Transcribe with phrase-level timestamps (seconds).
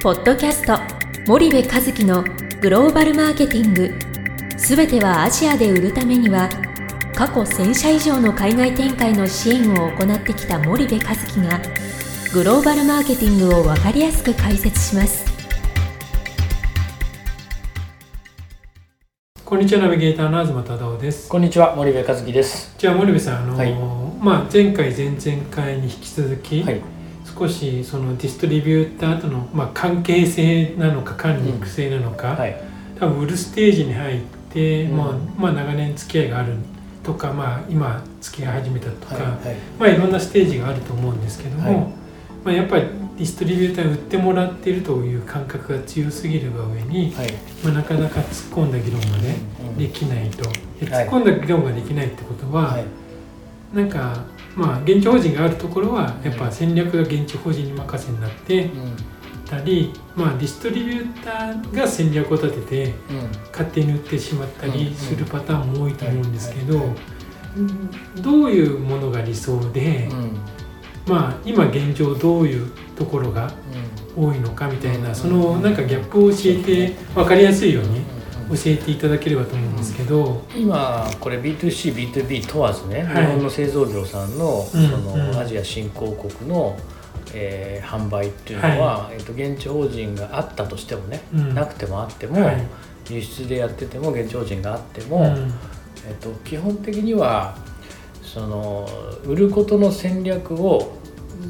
[0.00, 0.78] ポッドキャスト
[1.26, 2.22] 森部和樹の
[2.60, 3.92] グローバルマーケティング
[4.56, 6.48] すべてはアジアで売るためには
[7.16, 11.60] 過去1000社以上の海外展開の支援を行ってきた森部和樹が
[12.32, 15.26] グローバルマーケティングを分かりやすく解説します
[19.44, 22.72] こんにちはナビゲーターの東忠夫ですこんにちは森部和樹です。
[22.78, 23.74] じゃあ森部さんあの、はい
[24.20, 26.97] まあ、前回前々回に引き続き、はい。
[27.38, 32.60] 少しそのディストリビューターとの、まあ、関係性なのか管理育成なのか、はい。
[32.98, 34.20] 多分売るステージに入っ
[34.52, 36.54] て、うんまあまあ、長年付き合いがある
[37.04, 39.24] とか、まあ、今付き合い始めたとか、はい。
[39.24, 39.56] はい。
[39.78, 41.76] まあ、いろんなステージがあると思うんですけども、はい
[42.44, 42.82] まあ、やっぱり
[43.18, 47.32] ディストリビューターに売ってもらっているという感覚が強すぎるが上に、はい。
[47.62, 49.36] まあ、なかなか突っ込んだ議論がね、
[49.70, 50.42] うんできないと
[50.80, 52.84] 突っ込んだ議論ができないってことは、はい。
[53.72, 54.24] なんか
[54.56, 58.96] まあ現地法人があるところはやっぱ戦略が現地法人に任せになってうん。
[59.46, 63.28] たり、まあ、ディストリビューターが戦略を立ててうん。
[63.50, 66.94] 勝手に売ってしまったりするパターンも多いと思うんですけど
[68.20, 70.38] どういうものが理想で、うん。
[71.06, 73.50] まあ今現状どういうところが
[74.16, 78.07] 多いのかみたいなそのなんかギャップを教えて分かりやすいように教
[78.64, 80.42] えていただければと思うんですけど。
[80.56, 83.26] 今これ B2C、B2B 問わずね、はい。
[83.26, 85.32] 日本の製造業さんのそうんうん。
[85.32, 86.76] のアジア新興国の、
[87.34, 91.54] えー販売っていうのは、えっと現地法人があったとしてもね、うん。
[91.54, 92.66] なくてもあっても、はい。
[93.10, 95.52] 輸出でやってても現地法人があっても、うん。
[96.06, 97.56] えっと、基本的には
[98.22, 98.88] その
[99.24, 100.92] 売ることの戦略を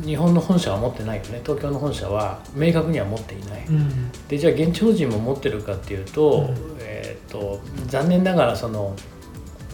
[0.09, 1.41] 日本の本社は持ってないよね。
[1.43, 4.11] 東京の本社は明確には持っていない、うん。
[4.27, 6.57] でじゃあ現地法人も持ってるかっていうと,、うん。
[6.81, 8.97] えっと残念ながらその、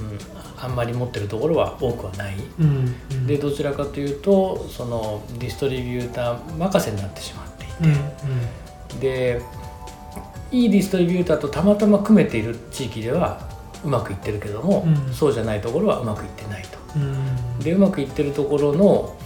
[0.00, 2.34] うん、あんまり持ってるところは多くはない。
[3.28, 8.00] でどちらかというとそのディストリビューター任せになってしまっていて、
[8.92, 9.00] うん。
[9.00, 9.40] で
[10.50, 13.38] いいディストリビューターとたまたま組めている地域では
[13.84, 15.14] うまくいってるけども、うん。
[15.14, 16.78] そうじゃないところはうまくいってないと。
[16.96, 17.58] うん。
[17.60, 19.16] でうまくいってるところの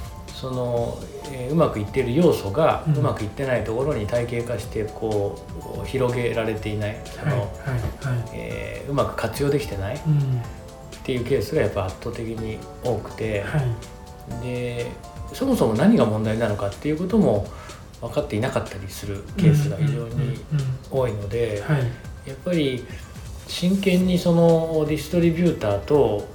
[0.40, 0.98] その、
[1.32, 5.38] えーうまくいっている要素がうまくいってないところに体系化してこ
[5.82, 9.96] う広げられていない、そはいのうまく活用できてない。
[9.96, 10.42] っうん。
[11.04, 14.44] ていうケースがやっぱ圧倒的に多くて、はい。
[14.44, 14.86] で
[15.32, 17.46] そもそも何が問題なのかっていうことも
[18.00, 20.38] 分かっていなかったりするケースが非常に
[20.90, 21.80] 多いので、はい。
[22.28, 22.84] やっぱり
[23.46, 26.28] 真剣にそのディストリビューターと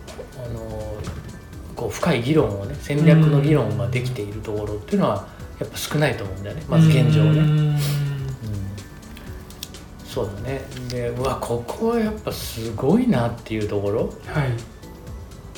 [0.43, 0.82] あの
[1.83, 5.27] こう深い議論をね戦略の議論ができているところっていうのは
[5.59, 7.39] やっぱ少ないと思うんだよねまず現状ね。
[7.39, 7.59] うん。
[7.69, 7.79] うん。
[10.05, 10.61] そうだね。
[10.89, 14.13] でうわここはやっぱすごいなっていうところ。
[14.25, 14.51] はい。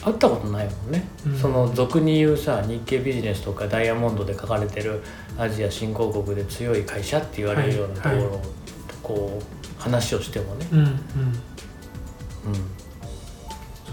[0.03, 1.37] 会ったことないもんね、うん。
[1.37, 5.01] その俗に言うさ日経ビジネスとかダイヤモンドで書かれてる
[5.37, 8.39] アジア新興国で強い会社って言われるようなところは
[9.01, 10.95] こう話をしてもね、うんうんうん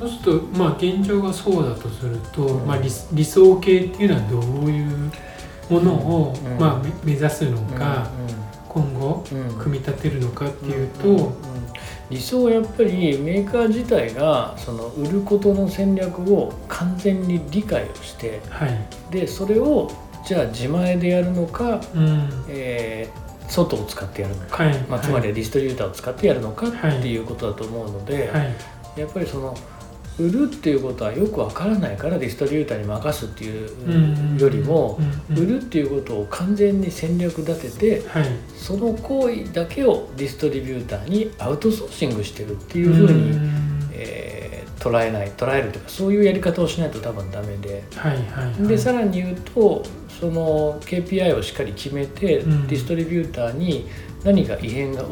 [0.02, 2.66] そうするとまあ現状がそうだとすると、うん。
[2.66, 5.12] まあ理理想形っていうのはどういう
[5.70, 6.58] ものを、うん。
[6.58, 8.10] まあめ目指すのか、
[8.68, 9.24] 今後
[9.58, 11.32] 組み立てるのかっていうと、
[12.10, 18.86] 理想はやっぱりメーカー自体がその売ることの戦略を完全に理解をしてはい。
[19.10, 19.90] でそれを
[20.26, 22.44] じゃあ自前でやるのか、うん。
[22.48, 24.78] えー外を使ってやるのか、はい。
[24.88, 28.54] まあ、つまりはディストリビューターを使ってやるのかっていうことだと思うので、はい。
[28.96, 29.54] やっぱりその
[30.18, 34.98] 売るっていうことはよくわからないからディストリビューターに任すっていうよりも、
[35.30, 38.26] 売るっていうことを完全に戦略立ててはい。
[38.54, 43.90] その行為だけをディストリビューターにアウトソーシングしてるっていうふうに、ん。
[43.92, 44.52] えー
[44.82, 47.84] 捉えない捉えるとかそういうやり方をしないと多分ダメで。
[47.94, 48.66] はいはいはい。
[48.66, 49.84] でさらに言うと
[50.20, 52.66] その KPI をしっかり決めて、うん。
[52.66, 53.88] ディストリビューターに
[54.24, 55.04] 何か異変が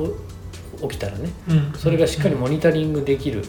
[0.82, 1.72] お起きたらねうん。
[1.78, 3.48] それがしっかりモニタリングできる、はい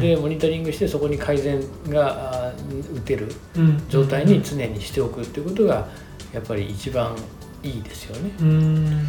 [0.00, 2.52] でモニタリングしてそこに改善が
[2.94, 3.82] 打てるうん。
[3.88, 5.88] 状態に常にしておくっていうことが
[6.32, 7.16] やっぱり一番
[7.62, 8.30] いいですよね。
[8.40, 9.08] うん。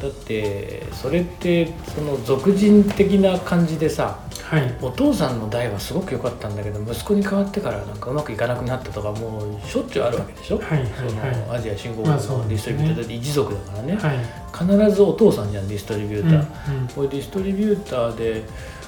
[0.00, 4.74] だってそれってその俗人的な感じでさはい。
[4.80, 14.86] お父さんの代はすごく良かったんだけど息子に変わってからなんかうまくいかなくなったとかもうしょっちゅうあるわけでしょ、はいはいそのはいアジア新興国のディストリビューターって一族だからね、はい。
[14.86, 16.88] 必ずお父さんじゃんディストリビューター、うんうん。
[16.88, 18.44] これディストリビューターで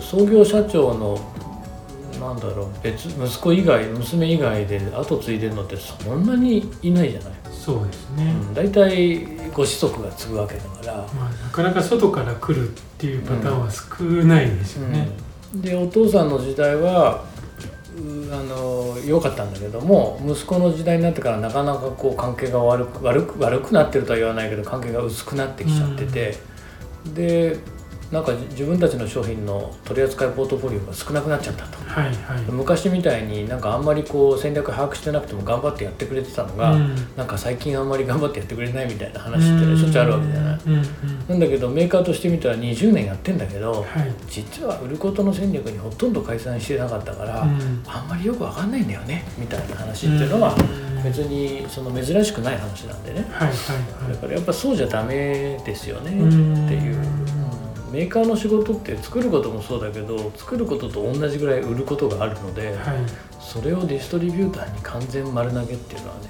[0.00, 1.18] 創業社長の
[2.20, 15.08] なんだろう別息子以外娘以外で後継いでるのってそんなにいないじゃない、そうですね、うん、大体ご子息が継ぐわけだから、まあ、なかなか外から来るっていうパターンは少ないですよね。
[15.54, 15.60] うん。
[15.60, 17.24] でお父さんの時代は
[18.30, 26.36] あの良かったんだけども息子の時代になってからなかなかこう関係が悪く悪く悪くなってるとは言わないけど関係が薄くなってきちゃってて、
[27.14, 27.58] で
[28.10, 31.78] なんか自分たちの商品の取り扱いポートフォリオが少なくなっちゃったと。
[31.90, 32.14] はいはい。
[32.50, 36.96] 昔みたいになんかあんまりこう戦略把握してなくても頑張ってやってくれてたのが、うん。
[37.16, 40.60] なんか最近あんまり頑張ってやってくれないみたいな話ってしょっちゅうあるわけじゃない？
[40.66, 40.84] うんうん
[41.28, 43.84] なんだけどメーカーとしてみたら20年やってんだけどはい。
[44.30, 47.82] 実は売ることの戦略にほとんど解散してなかったから、うん。
[47.86, 50.62] あんまりよくわかんないんだよねみたいな話っていうのはう
[51.00, 53.26] ん別にその珍しくない話なんでね。
[53.30, 53.54] はいは
[54.08, 57.27] いだからやっぱそうじゃダメですよねうんっていう、うん
[57.90, 62.78] メーカーの仕事って作ることもそうだけど作ることと同じぐらい売ることがあるので、はい。
[63.40, 66.28] それをディストリビューターに完全丸投げっていうのはね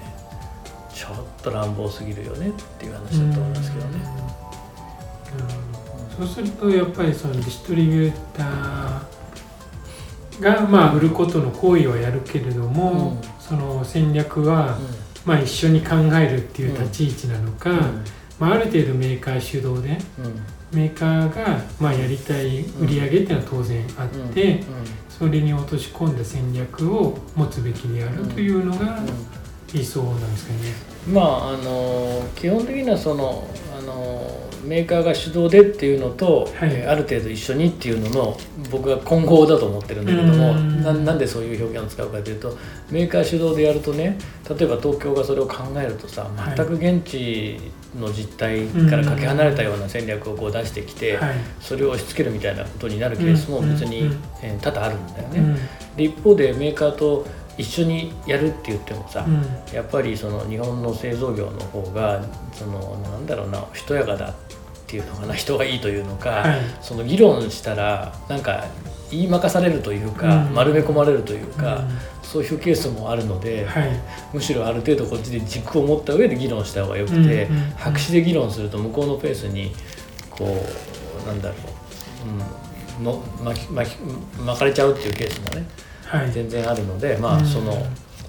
[0.93, 3.99] ちょっと乱暴すぎるよねっていう話だと思いますけどね。
[6.19, 6.27] うん。
[6.27, 13.29] そうするとやっぱりそのディストリビューターがまあ売ることの行為はやるけれども、うん。
[13.39, 14.77] その戦略は、
[15.25, 17.71] まあ一緒に考えるっていう立ち位置なのか、
[18.39, 19.97] まあ、ある程度メーカー主導で
[20.71, 24.63] メーカーがまあやりたい売り上げっていうのは当然あって、
[25.09, 28.99] それに落とし込んだ戦略を持つべきであるというのが
[29.73, 30.59] 理想なんですかね。
[31.11, 33.47] まああの基本的にはその
[33.77, 36.69] あのメーカーが主導でっていうのと、はい。
[36.71, 38.37] えーある程度一緒にっていうのの
[38.69, 40.83] 僕は混合だと思ってるんだけどもうん。
[40.83, 42.57] ななんでそういう表現を使うかというと
[42.91, 44.17] メーカー主導でやるとね
[44.49, 46.57] 例えば東京がそれを考えるとさはい。
[46.57, 47.59] 全く現地
[47.97, 51.35] の実態からかけ離れたような戦略をこう出してきて、はい。
[51.59, 54.19] それを押し付けるみたいなことになるケースも別に、うんうんうん。
[54.43, 55.39] えー多々あるんだよね。
[55.39, 55.55] うん。
[55.95, 57.25] で一方でメーカーと
[57.57, 59.75] 一緒にやるって言ってもさ、うん。
[59.75, 64.33] やっぱりその日本の製造業の方がそのなんだろうなしとやかだっ
[64.87, 66.59] ていうのかな人がいいというのか、はい。
[66.81, 68.65] その議論したらなんか
[69.11, 70.53] 言いまかされるというか、うん。
[70.53, 71.87] 丸め込まれるというか、うん。
[72.23, 73.89] そういうケースもあるので、はい。
[74.33, 77.57] むしろある程度こっちで軸を持った上で議論した方がよくて、うん。
[77.77, 79.71] 白紙で議論すると向こうのペースに
[80.29, 80.45] こ
[81.23, 81.55] うなんだろ
[82.25, 83.97] う、うん、の巻き巻き
[84.39, 85.67] 巻かれちゃうっていうケースもね
[86.05, 86.31] はい。
[86.31, 87.45] 全然あるのでまあうん。
[87.45, 87.73] その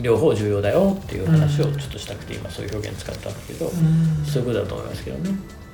[0.01, 4.25] 両方重要だよっていう話をちょっとしたくて今そういう表現使ったんだけど、うん。
[4.25, 5.31] そういうことだと思いますけどね。